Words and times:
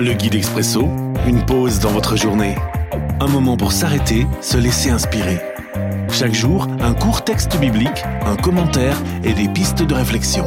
Le 0.00 0.12
guide 0.12 0.36
expresso, 0.36 0.82
une 1.26 1.44
pause 1.44 1.80
dans 1.80 1.90
votre 1.90 2.16
journée. 2.16 2.54
Un 3.18 3.26
moment 3.26 3.56
pour 3.56 3.72
s'arrêter, 3.72 4.28
se 4.40 4.56
laisser 4.56 4.90
inspirer. 4.90 5.40
Chaque 6.12 6.34
jour, 6.34 6.68
un 6.78 6.94
court 6.94 7.24
texte 7.24 7.58
biblique, 7.58 8.04
un 8.24 8.36
commentaire 8.36 8.96
et 9.24 9.32
des 9.32 9.48
pistes 9.48 9.82
de 9.82 9.94
réflexion. 9.94 10.44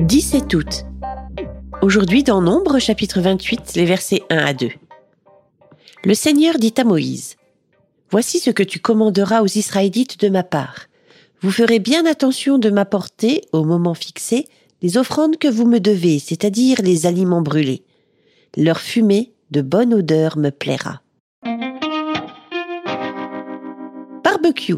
17 0.00 0.54
août. 0.54 0.86
Aujourd'hui 1.82 2.22
dans 2.22 2.40
Nombre 2.40 2.78
chapitre 2.78 3.20
28, 3.20 3.74
les 3.76 3.84
versets 3.84 4.22
1 4.30 4.38
à 4.38 4.54
2. 4.54 4.70
Le 6.04 6.14
Seigneur 6.14 6.58
dit 6.58 6.72
à 6.78 6.84
Moïse, 6.84 7.36
Voici 8.10 8.38
ce 8.38 8.50
que 8.50 8.62
tu 8.62 8.80
commanderas 8.80 9.42
aux 9.42 9.46
Israélites 9.46 10.18
de 10.18 10.30
ma 10.30 10.44
part. 10.44 10.86
Vous 11.42 11.50
ferez 11.50 11.78
bien 11.78 12.06
attention 12.06 12.56
de 12.56 12.70
m'apporter, 12.70 13.42
au 13.52 13.64
moment 13.64 13.92
fixé, 13.92 14.46
les 14.80 14.96
offrandes 14.96 15.36
que 15.36 15.48
vous 15.48 15.66
me 15.66 15.78
devez, 15.78 16.18
c'est-à-dire 16.18 16.80
les 16.80 17.04
aliments 17.04 17.42
brûlés 17.42 17.82
leur 18.56 18.80
fumée 18.80 19.32
de 19.50 19.60
bonne 19.60 19.92
odeur 19.92 20.38
me 20.38 20.50
plaira. 20.50 21.02
Barbecue. 24.24 24.76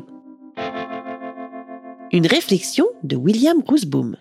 Une 2.11 2.27
réflexion 2.27 2.87
de 3.05 3.15
William 3.15 3.63
Gooseboom. 3.63 4.17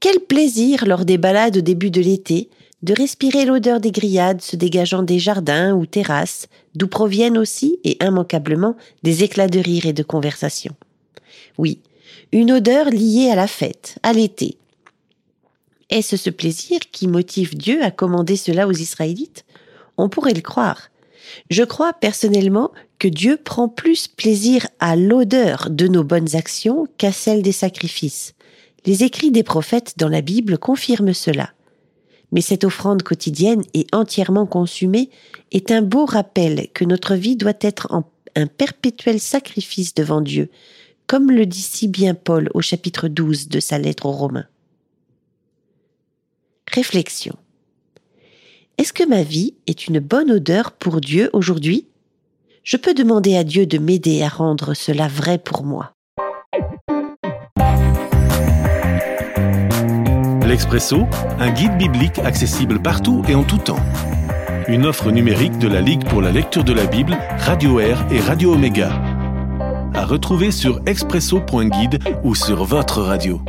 Quel 0.00 0.20
plaisir 0.20 0.84
lors 0.86 1.06
des 1.06 1.16
balades 1.16 1.56
au 1.56 1.60
début 1.62 1.90
de 1.90 2.02
l'été 2.02 2.50
de 2.82 2.92
respirer 2.92 3.46
l'odeur 3.46 3.80
des 3.80 3.92
grillades 3.92 4.42
se 4.42 4.56
dégageant 4.56 5.02
des 5.02 5.18
jardins 5.18 5.74
ou 5.74 5.86
terrasses, 5.86 6.48
d'où 6.74 6.86
proviennent 6.86 7.38
aussi 7.38 7.78
et 7.84 7.96
immanquablement 8.04 8.76
des 9.02 9.24
éclats 9.24 9.48
de 9.48 9.60
rire 9.60 9.86
et 9.86 9.94
de 9.94 10.02
conversation. 10.02 10.74
Oui, 11.56 11.80
une 12.32 12.52
odeur 12.52 12.90
liée 12.90 13.30
à 13.30 13.36
la 13.36 13.46
fête, 13.46 13.96
à 14.02 14.12
l'été, 14.12 14.58
est-ce 15.94 16.16
ce 16.16 16.28
plaisir 16.28 16.80
qui 16.90 17.06
motive 17.06 17.56
Dieu 17.56 17.80
à 17.82 17.92
commander 17.92 18.34
cela 18.34 18.66
aux 18.66 18.72
Israélites? 18.72 19.44
On 19.96 20.08
pourrait 20.08 20.34
le 20.34 20.40
croire. 20.40 20.90
Je 21.50 21.62
crois 21.62 21.92
personnellement 21.92 22.72
que 22.98 23.06
Dieu 23.06 23.36
prend 23.36 23.68
plus 23.68 24.08
plaisir 24.08 24.66
à 24.80 24.96
l'odeur 24.96 25.68
de 25.70 25.86
nos 25.86 26.02
bonnes 26.02 26.34
actions 26.34 26.88
qu'à 26.98 27.12
celle 27.12 27.42
des 27.42 27.52
sacrifices. 27.52 28.34
Les 28.86 29.04
écrits 29.04 29.30
des 29.30 29.44
prophètes 29.44 29.94
dans 29.96 30.08
la 30.08 30.20
Bible 30.20 30.58
confirment 30.58 31.14
cela. 31.14 31.50
Mais 32.32 32.40
cette 32.40 32.64
offrande 32.64 33.04
quotidienne 33.04 33.62
et 33.72 33.86
entièrement 33.92 34.46
consumée 34.46 35.10
est 35.52 35.70
un 35.70 35.80
beau 35.80 36.06
rappel 36.06 36.66
que 36.74 36.84
notre 36.84 37.14
vie 37.14 37.36
doit 37.36 37.52
être 37.60 37.88
un 38.34 38.46
perpétuel 38.48 39.20
sacrifice 39.20 39.94
devant 39.94 40.20
Dieu, 40.20 40.50
comme 41.06 41.30
le 41.30 41.46
dit 41.46 41.62
si 41.62 41.86
bien 41.86 42.14
Paul 42.14 42.50
au 42.52 42.62
chapitre 42.62 43.06
12 43.06 43.48
de 43.48 43.60
sa 43.60 43.78
lettre 43.78 44.06
aux 44.06 44.12
Romains. 44.12 44.46
Réflexion. 46.74 47.36
Est-ce 48.78 48.92
que 48.92 49.08
ma 49.08 49.22
vie 49.22 49.54
est 49.68 49.86
une 49.86 50.00
bonne 50.00 50.32
odeur 50.32 50.72
pour 50.72 51.00
Dieu 51.00 51.30
aujourd'hui? 51.32 51.86
Je 52.64 52.76
peux 52.76 52.94
demander 52.94 53.36
à 53.36 53.44
Dieu 53.44 53.64
de 53.64 53.78
m'aider 53.78 54.24
à 54.24 54.28
rendre 54.28 54.74
cela 54.74 55.06
vrai 55.06 55.38
pour 55.38 55.62
moi. 55.62 55.92
L'Expresso, 60.44 61.06
un 61.38 61.52
guide 61.52 61.78
biblique 61.78 62.18
accessible 62.18 62.82
partout 62.82 63.22
et 63.28 63.36
en 63.36 63.44
tout 63.44 63.58
temps. 63.58 63.78
Une 64.66 64.84
offre 64.84 65.12
numérique 65.12 65.58
de 65.58 65.68
la 65.68 65.80
Ligue 65.80 66.04
pour 66.08 66.22
la 66.22 66.32
lecture 66.32 66.64
de 66.64 66.72
la 66.72 66.86
Bible, 66.86 67.16
Radio 67.38 67.78
Air 67.78 68.04
et 68.10 68.18
Radio 68.18 68.54
Omega. 68.54 69.00
À 69.94 70.04
retrouver 70.04 70.50
sur 70.50 70.80
expresso.guide 70.86 72.00
ou 72.24 72.34
sur 72.34 72.64
votre 72.64 73.00
radio. 73.00 73.40